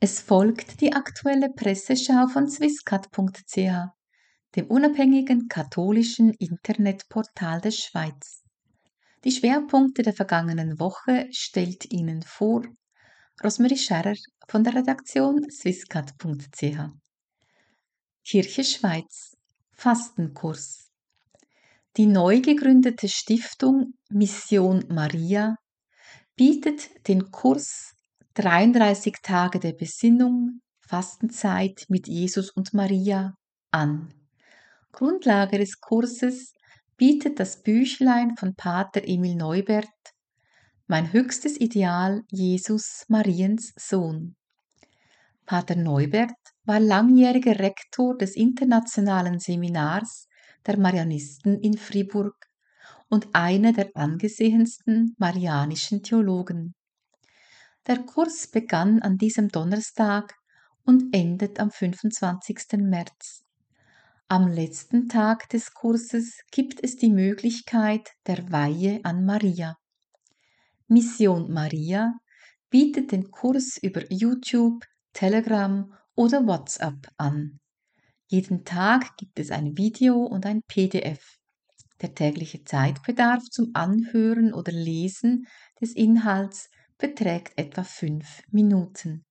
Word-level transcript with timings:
Es 0.00 0.20
folgt 0.20 0.80
die 0.80 0.92
aktuelle 0.92 1.50
Presseschau 1.50 2.28
von 2.28 2.48
swisscat.ch, 2.48 3.90
dem 4.54 4.66
unabhängigen 4.68 5.48
katholischen 5.48 6.32
Internetportal 6.34 7.60
der 7.60 7.72
Schweiz. 7.72 8.44
Die 9.24 9.32
Schwerpunkte 9.32 10.02
der 10.02 10.12
vergangenen 10.12 10.78
Woche 10.78 11.28
stellt 11.32 11.90
Ihnen 11.90 12.22
vor 12.22 12.62
Rosmarie 13.42 13.76
Scherrer 13.76 14.14
von 14.48 14.62
der 14.62 14.74
Redaktion 14.74 15.50
swisscat.ch. 15.50 16.62
Kirche 18.24 18.64
Schweiz 18.64 19.36
Fastenkurs 19.72 20.90
Die 21.96 22.06
neu 22.06 22.40
gegründete 22.40 23.08
Stiftung 23.08 23.94
Mission 24.10 24.84
Maria 24.88 25.56
bietet 26.36 27.08
den 27.08 27.30
Kurs 27.30 27.94
33 28.38 29.16
Tage 29.20 29.58
der 29.58 29.72
Besinnung, 29.72 30.60
Fastenzeit 30.86 31.86
mit 31.88 32.06
Jesus 32.06 32.50
und 32.50 32.72
Maria 32.72 33.34
an. 33.72 34.14
Grundlage 34.92 35.58
des 35.58 35.80
Kurses 35.80 36.52
bietet 36.96 37.40
das 37.40 37.64
Büchlein 37.64 38.36
von 38.36 38.54
Pater 38.54 39.02
Emil 39.04 39.34
Neubert 39.34 39.88
Mein 40.86 41.12
höchstes 41.12 41.58
Ideal 41.58 42.22
Jesus 42.30 43.04
Mariens 43.08 43.72
Sohn. 43.74 44.36
Pater 45.44 45.74
Neubert 45.74 46.30
war 46.62 46.78
langjähriger 46.78 47.58
Rektor 47.58 48.16
des 48.16 48.36
internationalen 48.36 49.40
Seminars 49.40 50.28
der 50.64 50.78
Marianisten 50.78 51.58
in 51.58 51.76
Fribourg 51.76 52.36
und 53.08 53.26
einer 53.32 53.72
der 53.72 53.90
angesehensten 53.94 55.16
marianischen 55.18 56.04
Theologen. 56.04 56.76
Der 57.88 58.04
Kurs 58.04 58.46
begann 58.48 59.00
an 59.00 59.16
diesem 59.16 59.48
Donnerstag 59.48 60.34
und 60.84 61.14
endet 61.14 61.58
am 61.58 61.70
25. 61.70 62.80
März. 62.80 63.46
Am 64.28 64.46
letzten 64.46 65.08
Tag 65.08 65.48
des 65.48 65.72
Kurses 65.72 66.42
gibt 66.50 66.84
es 66.84 66.96
die 66.96 67.08
Möglichkeit 67.08 68.10
der 68.26 68.52
Weihe 68.52 69.00
an 69.04 69.24
Maria. 69.24 69.78
Mission 70.86 71.50
Maria 71.50 72.12
bietet 72.68 73.10
den 73.10 73.30
Kurs 73.30 73.78
über 73.78 74.02
YouTube, 74.12 74.84
Telegram 75.14 75.90
oder 76.14 76.46
WhatsApp 76.46 77.08
an. 77.16 77.58
Jeden 78.26 78.66
Tag 78.66 79.16
gibt 79.16 79.38
es 79.38 79.50
ein 79.50 79.78
Video 79.78 80.24
und 80.24 80.44
ein 80.44 80.60
PDF. 80.68 81.38
Der 82.02 82.14
tägliche 82.14 82.62
Zeitbedarf 82.64 83.44
zum 83.44 83.70
Anhören 83.72 84.52
oder 84.52 84.72
Lesen 84.72 85.46
des 85.80 85.94
Inhalts 85.94 86.68
beträgt 86.98 87.56
etwa 87.56 87.84
fünf 87.84 88.42
Minuten. 88.50 89.24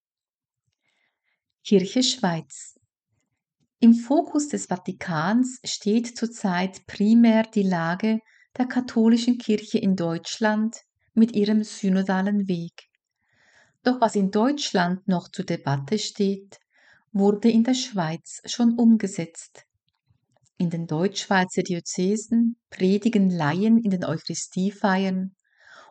Kirche 1.64 2.02
Schweiz 2.02 2.80
Im 3.80 3.94
Fokus 3.94 4.48
des 4.48 4.68
Vatikans 4.68 5.60
steht 5.66 6.18
zurzeit 6.18 6.88
primär 6.88 7.44
die 7.44 7.64
Lage 7.64 8.20
der 8.58 8.68
katholischen 8.68 9.38
Kirche 9.38 9.78
in 9.78 9.96
Deutschland 9.96 10.78
mit 11.14 11.34
ihrem 11.34 11.64
synodalen 11.64 12.48
Weg. 12.48 12.90
Doch 13.84 14.00
was 14.02 14.16
in 14.16 14.32
Deutschland 14.32 15.08
noch 15.08 15.30
zur 15.30 15.46
Debatte 15.46 16.00
steht, 16.00 16.60
wurde 17.12 17.50
in 17.50 17.64
der 17.64 17.74
Schweiz 17.74 18.42
schon 18.46 18.78
umgesetzt. 18.78 19.66
In 20.58 20.70
den 20.70 20.88
Deutschschweizer 20.88 21.64
Diözesen 21.64 22.58
predigen 22.70 23.30
Laien 23.30 23.78
in 23.78 23.92
den 23.92 24.04
Eucharistiefeiern 24.04 25.36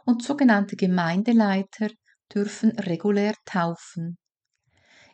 und 0.07 0.23
sogenannte 0.23 0.77
Gemeindeleiter 0.77 1.91
dürfen 2.33 2.71
regulär 2.79 3.35
taufen. 3.45 4.17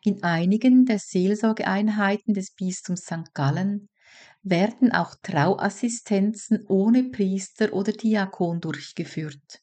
In 0.05 0.23
einigen 0.23 0.85
der 0.85 0.99
Seelsorgeeinheiten 0.99 2.35
des 2.35 2.53
Bistums 2.55 3.03
St. 3.03 3.35
Gallen 3.35 3.89
werden 4.43 4.93
auch 4.93 5.15
Trauassistenzen 5.23 6.65
ohne 6.69 7.05
Priester 7.05 7.73
oder 7.73 7.93
Diakon 7.93 8.61
durchgeführt, 8.61 9.61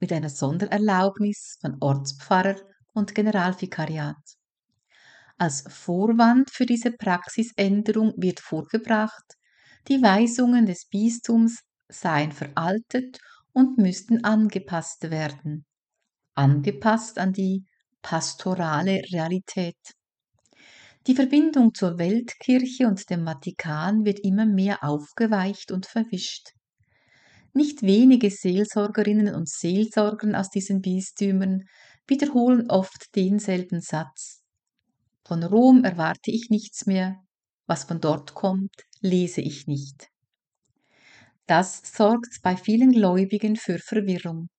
mit 0.00 0.12
einer 0.12 0.30
Sondererlaubnis 0.30 1.58
von 1.60 1.76
Ortspfarrer 1.80 2.56
und 2.94 3.14
Generalvikariat. 3.14 4.16
Als 5.36 5.64
Vorwand 5.68 6.50
für 6.50 6.66
diese 6.66 6.90
Praxisänderung 6.90 8.14
wird 8.16 8.40
vorgebracht, 8.40 9.34
die 9.86 10.02
Weisungen 10.02 10.66
des 10.66 10.86
Bistums 10.86 11.60
seien 11.88 12.32
veraltet 12.32 13.20
und 13.58 13.76
müssten 13.76 14.22
angepasst 14.22 15.10
werden. 15.10 15.66
Angepasst 16.36 17.18
an 17.18 17.32
die 17.32 17.64
pastorale 18.02 19.02
Realität. 19.12 19.74
Die 21.08 21.16
Verbindung 21.16 21.74
zur 21.74 21.98
Weltkirche 21.98 22.86
und 22.86 23.10
dem 23.10 23.24
Vatikan 23.24 24.04
wird 24.04 24.20
immer 24.20 24.46
mehr 24.46 24.84
aufgeweicht 24.84 25.72
und 25.72 25.86
verwischt. 25.86 26.52
Nicht 27.52 27.82
wenige 27.82 28.30
Seelsorgerinnen 28.30 29.34
und 29.34 29.48
Seelsorger 29.48 30.38
aus 30.38 30.50
diesen 30.50 30.80
Bistümern 30.80 31.64
wiederholen 32.06 32.70
oft 32.70 33.12
denselben 33.16 33.80
Satz. 33.80 34.44
Von 35.26 35.42
Rom 35.42 35.82
erwarte 35.82 36.30
ich 36.30 36.48
nichts 36.48 36.86
mehr, 36.86 37.16
was 37.66 37.82
von 37.82 38.00
dort 38.00 38.34
kommt, 38.34 38.84
lese 39.00 39.40
ich 39.40 39.66
nicht. 39.66 40.10
Das 41.48 41.80
sorgt 41.82 42.42
bei 42.42 42.58
vielen 42.58 42.92
Gläubigen 42.92 43.56
für 43.56 43.78
Verwirrung. 43.78 44.50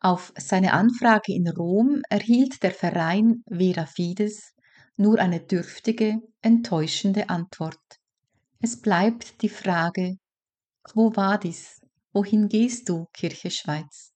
Auf 0.00 0.32
seine 0.38 0.72
Anfrage 0.72 1.34
in 1.34 1.46
Rom 1.48 2.00
erhielt 2.08 2.62
der 2.62 2.70
Verein 2.70 3.44
Vera 3.46 3.84
Fides 3.84 4.54
nur 4.96 5.18
eine 5.18 5.40
dürftige, 5.40 6.16
enttäuschende 6.40 7.28
Antwort. 7.28 8.00
Es 8.58 8.80
bleibt 8.80 9.42
die 9.42 9.50
Frage, 9.50 10.16
Quo 10.82 11.14
vadis? 11.14 11.82
Wohin 12.14 12.48
gehst 12.48 12.88
du, 12.88 13.04
Kirche 13.12 13.50
Schweiz? 13.50 14.14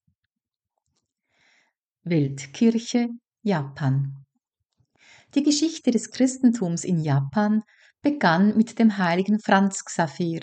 Weltkirche 2.04 3.08
Japan 3.42 4.24
Die 5.34 5.42
Geschichte 5.42 5.90
des 5.90 6.10
Christentums 6.10 6.84
in 6.84 7.00
Japan 7.00 7.62
begann 8.00 8.56
mit 8.56 8.78
dem 8.78 8.96
heiligen 8.96 9.38
Franz 9.40 9.84
Xaver, 9.84 10.40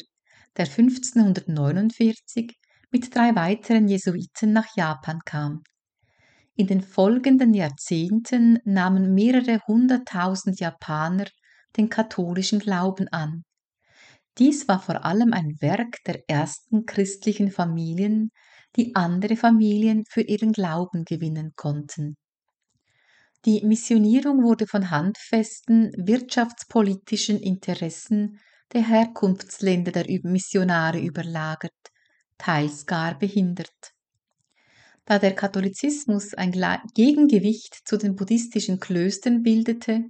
der 0.59 0.66
1549 0.66 2.53
mit 2.92 3.16
drei 3.16 3.34
weiteren 3.34 3.88
Jesuiten 3.88 4.52
nach 4.52 4.75
Japan 4.75 5.20
kam. 5.24 5.64
In 6.56 6.68
den 6.68 6.81
folgenden 6.81 7.53
Jahrzehnten 7.53 8.59
nahmen 8.66 9.14
mehrere 9.14 9.62
hunderttausend 9.66 10.59
Japaner 10.59 11.28
den 11.78 11.88
katholischen 11.90 12.59
Glauben 12.59 13.08
an. 13.08 13.44
Dies 14.38 14.68
war 14.68 14.81
vor 14.81 15.06
allem 15.06 15.31
ein 15.31 15.56
Werk 15.62 16.03
der 16.06 16.28
ersten 16.28 16.86
christlichen 16.86 17.52
Familien, 17.52 18.30
die 18.76 18.96
andere 18.96 19.38
Familien 19.38 20.03
für 20.09 20.22
ihren 20.22 20.52
Glauben 20.52 21.06
gewinnen 21.06 21.53
konnten. 21.56 22.18
Die 23.46 23.66
Missionierung 23.66 24.44
wurde 24.44 24.68
von 24.68 24.91
handfesten 24.91 25.94
wirtschaftspolitischen 25.96 27.40
Interessen 27.40 28.40
der 28.74 28.88
Herkunftsländer 28.88 29.91
der 29.91 30.06
Missionare 30.24 31.00
überlagert, 31.00 31.74
teils 32.38 32.85
gar 32.85 33.18
behindert. 33.18 33.94
Da 35.06 35.18
der 35.18 35.34
Katholizismus 35.34 36.35
ein 36.35 36.52
Gegengewicht 36.94 37.79
zu 37.85 37.97
den 37.97 38.16
buddhistischen 38.16 38.79
Klöstern 38.79 39.41
bildete, 39.41 40.03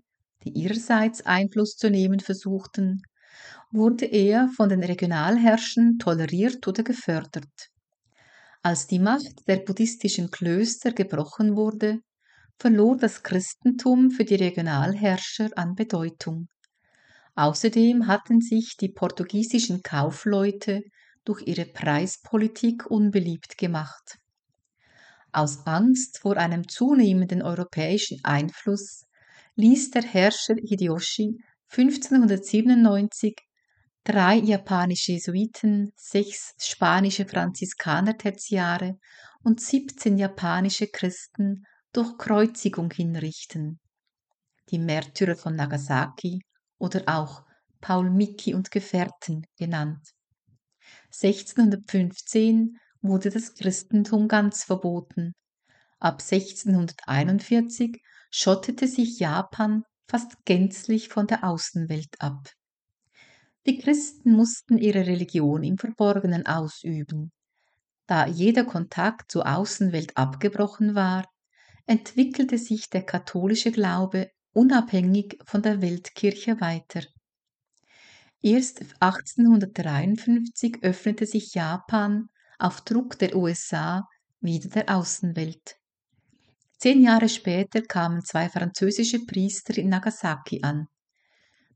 die 0.44 0.50
ihrerseits 0.50 1.22
Einfluss 1.26 1.76
zu 1.76 1.90
nehmen 1.90 2.20
versuchten, 2.20 3.02
wurde 3.72 4.06
er 4.06 4.50
von 4.50 4.68
den 4.68 4.84
Regionalherrschern 4.84 6.00
toleriert 6.00 6.68
oder 6.68 6.84
gefördert. 6.84 7.70
Als 8.62 8.88
die 8.88 9.00
Macht 9.00 9.48
der 9.48 9.58
buddhistischen 9.58 10.32
Klöster 10.32 10.92
gebrochen 10.92 11.56
wurde, 11.56 12.00
verlor 12.58 12.98
das 12.98 13.24
Christentum 13.24 14.12
für 14.12 14.26
die 14.26 14.36
Regionalherrscher 14.36 15.50
an 15.56 15.76
Bedeutung. 15.76 16.50
Außerdem 17.40 18.08
hatten 18.08 18.42
sich 18.42 18.76
die 18.76 18.90
portugiesischen 18.90 19.82
Kaufleute 19.82 20.84
durch 21.24 21.48
ihre 21.48 21.64
Preispolitik 21.64 22.92
unbeliebt 22.92 23.58
gemacht. 23.58 24.18
Aus 25.32 25.66
Angst 25.66 26.20
vor 26.20 26.36
einem 26.36 26.68
zunehmenden 26.68 27.42
europäischen 27.42 28.20
Einfluss 28.26 29.06
ließ 29.56 29.92
der 29.92 30.02
Herrscher 30.02 30.56
Hideyoshi 30.56 31.38
1597 31.70 33.38
drei 34.04 34.36
japanische 34.36 35.14
Jesuiten, 35.14 35.94
sechs 35.96 36.56
spanische 36.60 37.26
Franziskaner-Tertiare 37.26 39.00
und 39.46 39.62
17 39.62 40.18
japanische 40.18 40.88
Christen 40.88 41.64
durch 41.94 42.18
Kreuzigung 42.18 42.92
hinrichten. 42.92 43.80
Die 44.72 44.80
Märtyrer 44.80 45.38
von 45.38 45.56
Nagasaki 45.56 46.42
oder 46.80 47.04
auch 47.06 47.44
Paul 47.82 48.10
Micki 48.10 48.54
und 48.56 48.72
Gefährten 48.72 49.46
genannt. 49.58 50.02
1615 51.12 52.78
wurde 53.02 53.30
das 53.30 53.54
Christentum 53.54 54.28
ganz 54.28 54.64
verboten. 54.64 55.34
Ab 56.00 56.22
1641 56.22 58.02
schottete 58.32 58.88
sich 58.88 59.20
Japan 59.20 59.84
fast 60.08 60.44
gänzlich 60.46 61.10
von 61.10 61.28
der 61.28 61.44
Außenwelt 61.44 62.20
ab. 62.20 62.50
Die 63.66 63.78
Christen 63.78 64.32
mussten 64.32 64.78
ihre 64.78 65.06
Religion 65.06 65.64
im 65.64 65.78
Verborgenen 65.78 66.46
ausüben. 66.48 67.32
Da 68.08 68.26
jeder 68.26 68.64
Kontakt 68.64 69.32
zur 69.32 69.46
Außenwelt 69.46 70.18
abgebrochen 70.18 70.96
war, 70.96 71.30
entwickelte 71.86 72.58
sich 72.58 72.90
der 72.90 73.04
katholische 73.04 73.72
Glaube 73.72 74.32
unabhängig 74.54 75.40
von 75.46 75.62
der 75.62 75.82
Weltkirche 75.82 76.60
weiter. 76.60 77.04
Erst 78.42 78.84
1853 79.00 80.82
öffnete 80.82 81.26
sich 81.26 81.54
Japan 81.54 82.30
auf 82.58 82.82
Druck 82.82 83.20
der 83.20 83.36
USA 83.36 84.08
wieder 84.40 84.70
der 84.70 84.96
Außenwelt. 84.96 85.76
Zehn 86.78 87.04
Jahre 87.04 87.28
später 87.28 87.82
kamen 87.82 88.24
zwei 88.24 88.48
französische 88.48 89.26
Priester 89.26 89.78
in 89.78 89.90
Nagasaki 89.90 90.62
an. 90.64 90.88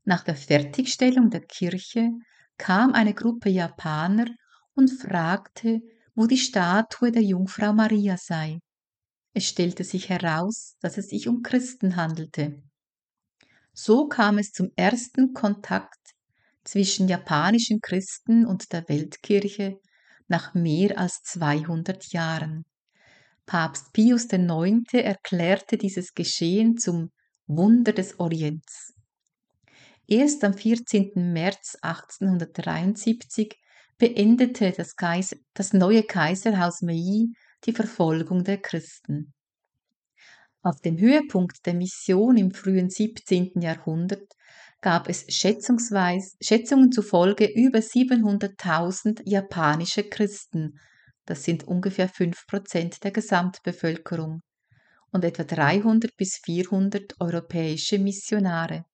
Nach 0.04 0.24
der 0.24 0.36
Fertigstellung 0.36 1.28
der 1.28 1.42
Kirche 1.42 2.10
kam 2.56 2.94
eine 2.94 3.12
Gruppe 3.12 3.50
Japaner 3.50 4.26
und 4.74 4.88
fragte, 4.88 5.80
wo 6.14 6.26
die 6.26 6.38
Statue 6.38 7.12
der 7.12 7.22
Jungfrau 7.22 7.72
Maria 7.72 8.16
sei. 8.16 8.60
Es 9.34 9.48
stellte 9.48 9.82
sich 9.82 10.08
heraus, 10.08 10.76
dass 10.80 10.96
es 10.96 11.08
sich 11.08 11.26
um 11.28 11.42
Christen 11.42 11.96
handelte. 11.96 12.62
So 13.72 14.06
kam 14.06 14.38
es 14.38 14.52
zum 14.52 14.70
ersten 14.76 15.34
Kontakt 15.34 16.14
zwischen 16.62 17.08
japanischen 17.08 17.80
Christen 17.80 18.46
und 18.46 18.72
der 18.72 18.88
Weltkirche 18.88 19.80
nach 20.28 20.54
mehr 20.54 20.98
als 20.98 21.22
200 21.24 22.12
Jahren. 22.12 22.64
Papst 23.44 23.92
Pius 23.92 24.26
IX. 24.32 24.84
erklärte 24.92 25.76
dieses 25.76 26.14
Geschehen 26.14 26.78
zum 26.78 27.10
Wunder 27.46 27.92
des 27.92 28.20
Orients. 28.20 28.94
Erst 30.06 30.44
am 30.44 30.54
14. 30.54 31.32
März 31.32 31.76
1873 31.82 33.58
beendete 33.98 34.72
das, 34.72 34.94
Kaiser, 34.94 35.36
das 35.54 35.72
neue 35.72 36.04
Kaiserhaus 36.04 36.82
Meiji 36.82 37.34
die 37.66 37.72
Verfolgung 37.72 38.44
der 38.44 38.58
Christen. 38.58 39.32
Auf 40.62 40.80
dem 40.80 40.98
Höhepunkt 40.98 41.66
der 41.66 41.74
Mission 41.74 42.36
im 42.36 42.50
frühen 42.50 42.88
17. 42.88 43.60
Jahrhundert 43.60 44.32
gab 44.80 45.08
es 45.08 45.26
Schätzungen 45.28 46.92
zufolge 46.92 47.46
über 47.46 47.78
700.000 47.80 49.22
japanische 49.24 50.04
Christen, 50.04 50.78
das 51.26 51.44
sind 51.44 51.64
ungefähr 51.64 52.10
5% 52.10 53.00
der 53.00 53.10
Gesamtbevölkerung, 53.10 54.42
und 55.10 55.24
etwa 55.24 55.44
300 55.44 56.16
bis 56.16 56.38
400 56.44 57.14
europäische 57.20 57.98
Missionare. 57.98 58.84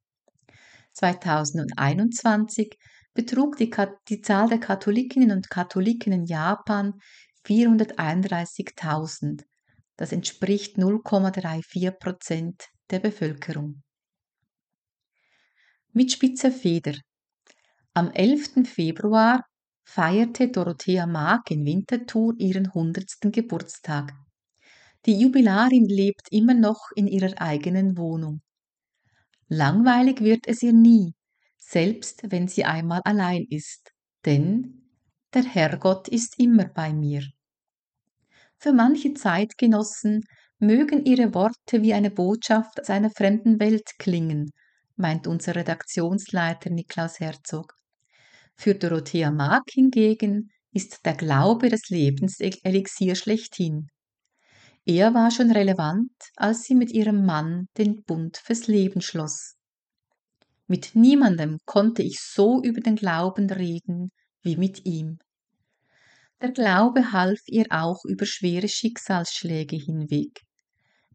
2021 0.92 2.76
betrug 3.14 3.56
die, 3.56 3.70
die 4.08 4.20
Zahl 4.20 4.48
der 4.48 4.60
Katholikinnen 4.60 5.32
und 5.32 5.50
Katholiken 5.50 6.12
in 6.12 6.24
Japan 6.24 6.94
431.000. 7.46 9.44
Das 9.96 10.12
entspricht 10.12 10.76
0,34% 10.76 12.54
der 12.90 13.00
Bevölkerung 13.00 13.82
mit 15.92 16.12
spitzer 16.12 16.52
Feder. 16.52 16.94
Am 17.94 18.10
11. 18.12 18.64
Februar 18.64 19.44
feierte 19.82 20.48
Dorothea 20.48 21.06
Maag 21.06 21.50
in 21.50 21.64
Winterthur 21.64 22.34
ihren 22.38 22.66
100. 22.66 23.32
Geburtstag. 23.32 24.12
Die 25.06 25.18
Jubilarin 25.18 25.86
lebt 25.86 26.28
immer 26.30 26.54
noch 26.54 26.90
in 26.94 27.08
ihrer 27.08 27.40
eigenen 27.40 27.96
Wohnung. 27.96 28.42
Langweilig 29.48 30.20
wird 30.20 30.46
es 30.46 30.62
ihr 30.62 30.72
nie, 30.72 31.14
selbst 31.56 32.22
wenn 32.30 32.46
sie 32.46 32.64
einmal 32.64 33.00
allein 33.04 33.46
ist, 33.50 33.90
denn 34.24 34.79
der 35.34 35.44
Herrgott 35.44 36.08
ist 36.08 36.38
immer 36.38 36.64
bei 36.64 36.92
mir. 36.92 37.22
Für 38.58 38.72
manche 38.72 39.14
Zeitgenossen 39.14 40.24
mögen 40.58 41.04
ihre 41.04 41.32
Worte 41.34 41.82
wie 41.82 41.94
eine 41.94 42.10
Botschaft 42.10 42.80
aus 42.80 42.90
einer 42.90 43.10
fremden 43.10 43.58
Welt 43.58 43.90
klingen 43.98 44.50
meint 45.00 45.26
unser 45.26 45.56
Redaktionsleiter 45.56 46.70
Niklaus 46.70 47.18
Herzog. 47.18 47.74
Für 48.54 48.74
Dorothea 48.74 49.30
Mark 49.30 49.70
hingegen 49.72 50.50
ist 50.72 51.04
der 51.04 51.14
Glaube 51.14 51.70
das 51.70 51.88
Lebenselixier 51.88 53.14
schlechthin. 53.14 53.88
Er 54.84 55.14
war 55.14 55.30
schon 55.30 55.50
relevant, 55.50 56.12
als 56.36 56.64
sie 56.64 56.74
mit 56.74 56.90
ihrem 56.90 57.24
Mann 57.24 57.68
den 57.78 58.02
Bund 58.04 58.36
fürs 58.36 58.66
Leben 58.66 59.00
schloss. 59.00 59.56
Mit 60.66 60.94
niemandem 60.94 61.58
konnte 61.64 62.02
ich 62.02 62.20
so 62.20 62.62
über 62.62 62.80
den 62.80 62.96
Glauben 62.96 63.50
reden 63.50 64.10
wie 64.42 64.56
mit 64.56 64.84
ihm. 64.84 65.18
Der 66.40 66.52
Glaube 66.52 67.12
half 67.12 67.40
ihr 67.46 67.66
auch 67.70 68.04
über 68.04 68.24
schwere 68.24 68.68
Schicksalsschläge 68.68 69.76
hinweg. 69.76 70.40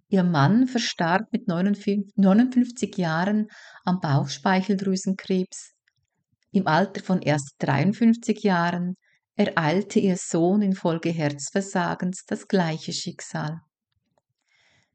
Ihr 0.07 0.23
Mann 0.23 0.67
verstarb 0.67 1.31
mit 1.31 1.47
59 1.47 2.95
Jahren 2.97 3.47
am 3.83 3.99
Bauchspeicheldrüsenkrebs. 3.99 5.73
Im 6.51 6.67
Alter 6.67 7.03
von 7.03 7.21
erst 7.21 7.55
53 7.59 8.43
Jahren 8.43 8.95
ereilte 9.35 9.99
ihr 9.99 10.15
Sohn 10.15 10.61
infolge 10.61 11.09
Herzversagens 11.09 12.23
das 12.25 12.47
gleiche 12.47 12.93
Schicksal. 12.93 13.61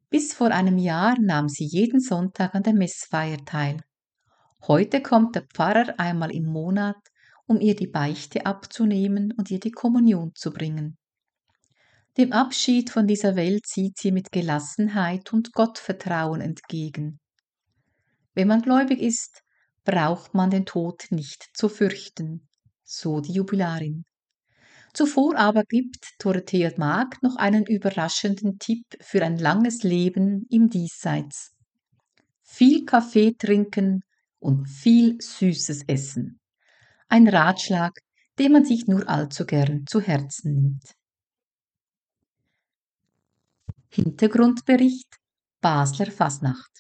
Bis 0.09 0.33
vor 0.33 0.53
einem 0.53 0.79
Jahr 0.79 1.17
nahm 1.21 1.49
sie 1.49 1.67
jeden 1.67 2.01
Sonntag 2.01 2.55
an 2.55 2.63
der 2.63 2.75
Messfeier 2.75 3.45
teil. 3.45 3.81
Heute 4.67 5.03
kommt 5.03 5.35
der 5.35 5.43
Pfarrer 5.43 5.95
einmal 5.99 6.31
im 6.31 6.45
Monat, 6.45 6.97
um 7.51 7.61
ihr 7.61 7.75
die 7.75 7.89
Beichte 7.89 8.47
abzunehmen 8.47 9.33
und 9.37 9.51
ihr 9.51 9.59
die 9.59 9.73
Kommunion 9.73 10.31
zu 10.37 10.53
bringen. 10.53 10.97
Dem 12.17 12.33
Abschied 12.33 12.91
von 12.91 13.09
dieser 13.09 13.35
Welt 13.35 13.67
sieht 13.67 13.99
sie 13.99 14.13
mit 14.13 14.31
Gelassenheit 14.31 15.33
und 15.33 15.53
Gottvertrauen 15.53 16.41
entgegen. 16.41 17.19
Wenn 18.35 18.47
man 18.47 18.63
gläubig 18.63 19.01
ist, 19.01 19.43
braucht 19.83 20.33
man 20.33 20.51
den 20.51 20.65
Tod 20.65 21.07
nicht 21.11 21.51
zu 21.53 21.69
fürchten, 21.69 22.47
so 22.85 23.21
die 23.21 23.33
Jubilarin. 23.33 24.05
Zuvor 24.95 25.37
aber 25.37 25.65
gibt 25.65 26.07
Dorothea 26.21 26.71
Mag 26.77 27.21
noch 27.21 27.35
einen 27.35 27.67
überraschenden 27.67 28.61
Tipp 28.61 28.85
für 29.01 29.25
ein 29.25 29.39
langes 29.39 29.83
Leben 29.83 30.47
im 30.51 30.71
Diesseits. 30.71 31.51
Viel 32.45 32.85
Kaffee 32.85 33.33
trinken 33.37 34.03
und 34.39 34.69
viel 34.69 35.21
Süßes 35.21 35.83
essen. 35.89 36.40
Ein 37.13 37.27
Ratschlag, 37.27 37.99
den 38.39 38.53
man 38.53 38.65
sich 38.65 38.87
nur 38.87 39.09
allzu 39.09 39.45
gern 39.45 39.85
zu 39.85 40.01
Herzen 40.01 40.55
nimmt. 40.55 40.95
Hintergrundbericht 43.89 45.17
Basler 45.61 46.13
Fasnacht. 46.13 46.71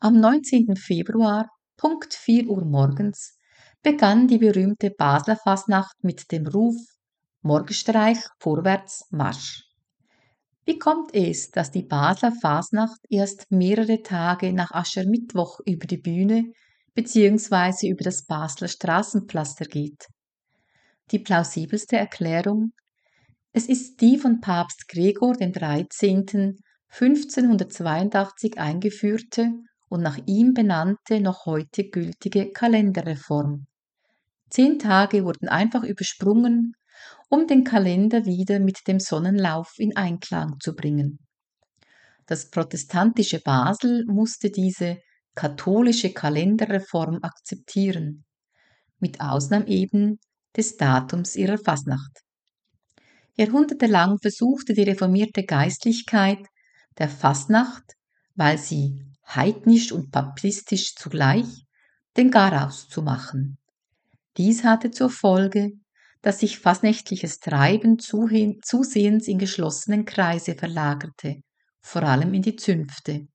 Am 0.00 0.20
19. 0.20 0.76
Februar, 0.76 1.48
Punkt 1.78 2.12
4 2.12 2.48
Uhr 2.48 2.62
morgens, 2.66 3.38
begann 3.82 4.28
die 4.28 4.36
berühmte 4.36 4.90
Basler 4.90 5.36
Fasnacht 5.36 5.96
mit 6.04 6.30
dem 6.30 6.46
Ruf 6.46 6.76
Morgenstreich 7.40 8.18
vorwärts 8.38 9.06
Marsch. 9.08 9.64
Wie 10.66 10.78
kommt 10.78 11.14
es, 11.14 11.50
dass 11.50 11.70
die 11.70 11.84
Basler 11.84 12.32
Fasnacht 12.32 13.00
erst 13.08 13.50
mehrere 13.50 14.02
Tage 14.02 14.52
nach 14.52 14.72
Aschermittwoch 14.72 15.60
über 15.64 15.86
die 15.86 15.96
Bühne 15.96 16.52
bzw. 16.94 17.88
über 17.88 18.04
das 18.04 18.24
Basler 18.24 18.68
Straßenpflaster 18.68 19.64
geht? 19.64 20.06
Die 21.10 21.18
plausibelste 21.18 21.96
Erklärung 21.96 22.72
es 23.52 23.66
ist 23.66 24.00
die 24.00 24.16
von 24.16 24.40
Papst 24.40 24.86
Gregor 24.86 25.34
XIII. 25.34 26.56
1582 26.92 28.58
eingeführte 28.58 29.50
und 29.88 30.02
nach 30.02 30.18
ihm 30.26 30.54
benannte, 30.54 31.20
noch 31.20 31.46
heute 31.46 31.88
gültige 31.88 32.52
Kalenderreform. 32.52 33.66
Zehn 34.50 34.78
Tage 34.78 35.24
wurden 35.24 35.48
einfach 35.48 35.82
übersprungen, 35.82 36.74
um 37.28 37.46
den 37.48 37.64
Kalender 37.64 38.24
wieder 38.24 38.60
mit 38.60 38.86
dem 38.86 39.00
Sonnenlauf 39.00 39.74
in 39.78 39.96
Einklang 39.96 40.58
zu 40.60 40.74
bringen. 40.74 41.18
Das 42.26 42.50
protestantische 42.50 43.40
Basel 43.40 44.04
musste 44.06 44.50
diese 44.50 44.98
katholische 45.34 46.12
Kalenderreform 46.12 47.20
akzeptieren, 47.22 48.24
mit 48.98 49.20
Ausnahme 49.20 49.66
eben 49.68 50.18
des 50.56 50.76
Datums 50.76 51.36
ihrer 51.36 51.58
Fasnacht. 51.58 52.20
Jahrhundertelang 53.36 54.18
versuchte 54.18 54.74
die 54.74 54.82
reformierte 54.82 55.44
Geistlichkeit 55.44 56.46
der 56.98 57.08
Fasnacht, 57.08 57.94
weil 58.34 58.58
sie 58.58 59.06
heidnisch 59.26 59.92
und 59.92 60.10
papistisch 60.10 60.94
zugleich, 60.94 61.64
den 62.16 62.30
Garaus 62.30 62.88
zu 62.88 63.02
machen. 63.02 63.58
Dies 64.36 64.64
hatte 64.64 64.90
zur 64.90 65.10
Folge, 65.10 65.72
dass 66.22 66.40
sich 66.40 66.58
fasnächtliches 66.58 67.38
Treiben 67.38 67.98
zusehends 67.98 69.28
in 69.28 69.38
geschlossenen 69.38 70.04
Kreise 70.04 70.54
verlagerte, 70.54 71.36
vor 71.80 72.02
allem 72.02 72.34
in 72.34 72.42
die 72.42 72.56
Zünfte. 72.56 73.28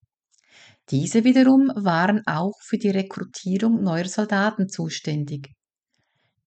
Diese 0.91 1.23
wiederum 1.23 1.71
waren 1.75 2.21
auch 2.27 2.53
für 2.61 2.77
die 2.77 2.91
Rekrutierung 2.91 3.81
neuer 3.81 4.05
Soldaten 4.05 4.69
zuständig. 4.69 5.49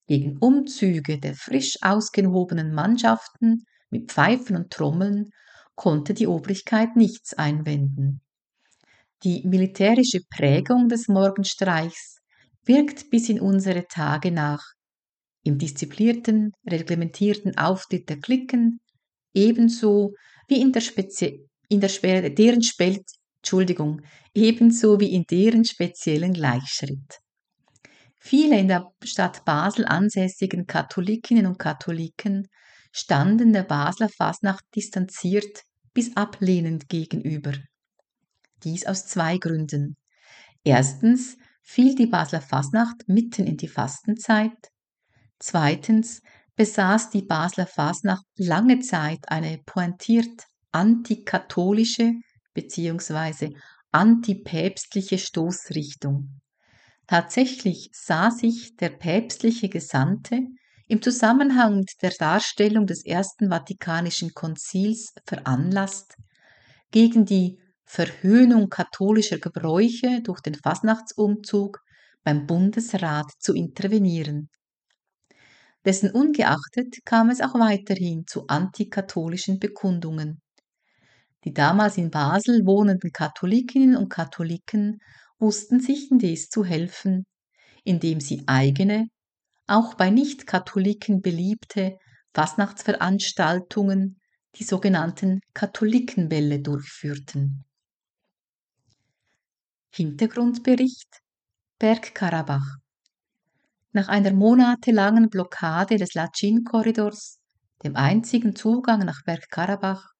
Gegen 0.06 0.38
Umzüge 0.38 1.18
der 1.18 1.34
frisch 1.34 1.76
ausgehobenen 1.82 2.72
Mannschaften 2.72 3.64
mit 3.90 4.12
Pfeifen 4.12 4.56
und 4.56 4.70
Trommeln 4.70 5.30
konnte 5.74 6.14
die 6.14 6.26
Obrigkeit 6.26 6.96
nichts 6.96 7.34
einwenden. 7.34 8.20
Die 9.24 9.42
militärische 9.44 10.20
Prägung 10.30 10.88
des 10.88 11.08
Morgenstreichs 11.08 12.18
wirkt 12.64 13.10
bis 13.10 13.28
in 13.28 13.40
unsere 13.40 13.86
Tage 13.86 14.30
nach. 14.30 14.64
Im 15.42 15.58
disziplinierten, 15.58 16.52
reglementierten 16.68 17.58
Auftritt 17.58 18.08
der 18.08 18.20
Klicken, 18.20 18.80
ebenso 19.34 20.14
wie 20.46 20.60
in 20.60 20.72
der, 20.72 20.80
Spezi 20.80 21.48
in 21.68 21.80
der 21.80 21.90
deren 22.30 22.62
Spel 22.62 23.02
Entschuldigung, 23.38 24.02
ebenso 24.34 25.00
wie 25.00 25.12
in 25.14 25.24
deren 25.24 25.64
speziellen 25.64 26.32
Gleichschritt. 26.32 27.20
Viele 28.16 28.58
in 28.58 28.68
der 28.68 28.90
Stadt 29.04 29.44
Basel 29.44 29.86
ansässigen 29.86 30.66
Katholikinnen 30.66 31.46
und 31.46 31.58
Katholiken 31.58 32.48
standen 32.92 33.52
der 33.52 33.62
Basler 33.62 34.08
Fasnacht 34.08 34.64
distanziert 34.74 35.62
bis 35.94 36.16
ablehnend 36.16 36.88
gegenüber. 36.88 37.52
Dies 38.64 38.86
aus 38.86 39.06
zwei 39.06 39.38
Gründen. 39.38 39.96
Erstens 40.64 41.36
fiel 41.62 41.94
die 41.94 42.06
Basler 42.06 42.40
Fasnacht 42.40 43.08
mitten 43.08 43.46
in 43.46 43.56
die 43.56 43.68
Fastenzeit. 43.68 44.56
Zweitens 45.38 46.20
besaß 46.56 47.10
die 47.10 47.22
Basler 47.22 47.66
Fasnacht 47.66 48.24
lange 48.36 48.80
Zeit 48.80 49.28
eine 49.28 49.58
pointiert 49.64 50.44
antikatholische 50.72 52.14
bzw. 52.58 53.54
antipäpstliche 53.92 55.18
Stoßrichtung. 55.18 56.40
Tatsächlich 57.06 57.90
sah 57.92 58.30
sich 58.30 58.76
der 58.76 58.90
päpstliche 58.90 59.68
Gesandte 59.68 60.40
im 60.88 61.00
Zusammenhang 61.02 61.78
mit 61.80 61.92
der 62.02 62.10
Darstellung 62.10 62.86
des 62.86 63.04
Ersten 63.04 63.50
Vatikanischen 63.50 64.34
Konzils 64.34 65.14
veranlasst, 65.24 66.16
gegen 66.90 67.24
die 67.24 67.60
Verhöhnung 67.84 68.68
katholischer 68.68 69.38
Gebräuche 69.38 70.20
durch 70.22 70.40
den 70.40 70.54
Fasnachtsumzug 70.54 71.80
beim 72.24 72.46
Bundesrat 72.46 73.30
zu 73.38 73.54
intervenieren. 73.54 74.50
Dessen 75.84 76.10
ungeachtet 76.10 77.04
kam 77.04 77.30
es 77.30 77.40
auch 77.40 77.54
weiterhin 77.54 78.26
zu 78.26 78.46
antikatholischen 78.48 79.58
Bekundungen. 79.58 80.40
Die 81.48 81.54
damals 81.54 81.96
in 81.96 82.10
Basel 82.10 82.66
wohnenden 82.66 83.10
Katholikinnen 83.10 83.96
und 83.96 84.10
Katholiken 84.10 84.98
wussten 85.38 85.80
sich 85.80 86.10
indes 86.10 86.50
zu 86.50 86.62
helfen, 86.62 87.24
indem 87.84 88.20
sie 88.20 88.42
eigene, 88.46 89.06
auch 89.66 89.94
bei 89.94 90.10
Nicht-Katholiken 90.10 91.22
beliebte 91.22 91.96
Fasnachtsveranstaltungen, 92.34 94.20
die 94.56 94.64
sogenannten 94.64 95.40
Katholikenbälle 95.54 96.60
durchführten. 96.60 97.64
Hintergrundbericht 99.94 101.08
Bergkarabach 101.78 102.76
Nach 103.92 104.08
einer 104.08 104.34
monatelangen 104.34 105.30
Blockade 105.30 105.96
des 105.96 106.12
Lachin-Korridors, 106.12 107.38
dem 107.82 107.96
einzigen 107.96 108.54
Zugang 108.54 109.06
nach 109.06 109.22
Bergkarabach, 109.24 110.17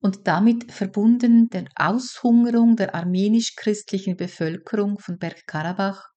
und 0.00 0.26
damit 0.26 0.70
verbunden 0.72 1.48
der 1.48 1.64
Aushungerung 1.74 2.76
der 2.76 2.94
armenisch-christlichen 2.94 4.16
Bevölkerung 4.16 4.98
von 4.98 5.18
Bergkarabach 5.18 6.08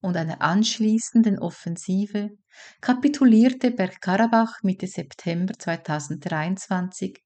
und 0.00 0.16
einer 0.16 0.42
anschließenden 0.42 1.38
Offensive 1.38 2.30
kapitulierte 2.80 3.70
Bergkarabach 3.70 4.62
Mitte 4.62 4.86
September 4.86 5.54
2023 5.56 7.22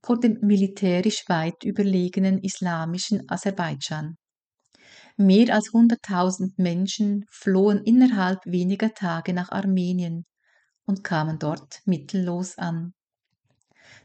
vor 0.00 0.18
dem 0.18 0.38
militärisch 0.40 1.24
weit 1.28 1.64
überlegenen 1.64 2.38
islamischen 2.38 3.28
Aserbaidschan. 3.28 4.16
Mehr 5.16 5.54
als 5.54 5.70
100.000 5.72 6.54
Menschen 6.56 7.24
flohen 7.30 7.82
innerhalb 7.84 8.38
weniger 8.46 8.94
Tage 8.94 9.32
nach 9.32 9.50
Armenien 9.50 10.24
und 10.86 11.04
kamen 11.04 11.38
dort 11.38 11.80
mittellos 11.84 12.58
an. 12.58 12.94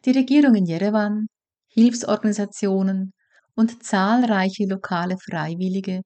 Die 0.05 0.11
Regierung 0.11 0.55
in 0.55 0.65
Jerewan, 0.65 1.27
Hilfsorganisationen 1.69 3.13
und 3.55 3.83
zahlreiche 3.83 4.65
lokale 4.65 5.17
Freiwillige 5.19 6.01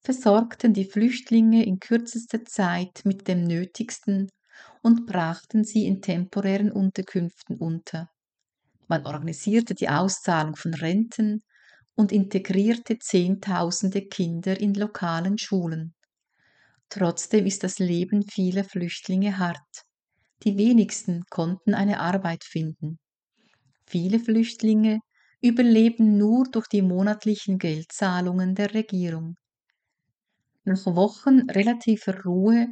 versorgten 0.00 0.72
die 0.72 0.84
Flüchtlinge 0.84 1.64
in 1.64 1.80
kürzester 1.80 2.44
Zeit 2.44 3.02
mit 3.04 3.26
dem 3.28 3.44
Nötigsten 3.44 4.28
und 4.82 5.06
brachten 5.06 5.64
sie 5.64 5.86
in 5.86 6.00
temporären 6.00 6.70
Unterkünften 6.70 7.56
unter. 7.56 8.08
Man 8.88 9.04
organisierte 9.06 9.74
die 9.74 9.88
Auszahlung 9.88 10.56
von 10.56 10.74
Renten 10.74 11.42
und 11.94 12.12
integrierte 12.12 12.98
Zehntausende 12.98 14.06
Kinder 14.06 14.60
in 14.60 14.74
lokalen 14.74 15.38
Schulen. 15.38 15.94
Trotzdem 16.88 17.46
ist 17.46 17.64
das 17.64 17.78
Leben 17.78 18.22
vieler 18.22 18.64
Flüchtlinge 18.64 19.38
hart. 19.38 19.84
Die 20.44 20.56
wenigsten 20.56 21.24
konnten 21.30 21.74
eine 21.74 22.00
Arbeit 22.00 22.44
finden. 22.44 22.98
Viele 23.86 24.18
Flüchtlinge 24.18 25.00
überleben 25.40 26.18
nur 26.18 26.44
durch 26.50 26.66
die 26.66 26.82
monatlichen 26.82 27.58
Geldzahlungen 27.58 28.54
der 28.54 28.74
Regierung. 28.74 29.36
Nach 30.64 30.84
Wochen 30.86 31.48
relativer 31.50 32.24
Ruhe 32.24 32.68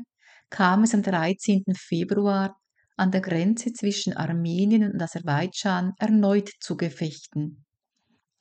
kam 0.50 0.82
es 0.82 0.94
am 0.94 1.02
13. 1.02 1.62
Februar 1.76 2.56
an 2.96 3.10
der 3.10 3.20
Grenze 3.20 3.72
zwischen 3.72 4.16
Armenien 4.16 4.92
und 4.92 5.00
Aserbaidschan 5.00 5.92
erneut 5.98 6.50
zu 6.60 6.76
Gefechten. 6.76 7.64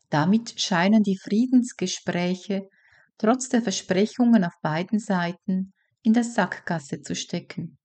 Damit 0.10 0.60
scheinen 0.60 1.04
die 1.04 1.18
Friedensgespräche 1.18 2.70
trotz 3.18 3.50
der 3.50 3.62
Versprechungen 3.62 4.44
auf 4.44 4.54
beiden 4.62 5.00
Seiten 5.00 5.74
in 6.04 6.14
der 6.14 6.24
Sackgasse 6.24 7.02
zu 7.02 7.16
stecken. 7.16 7.78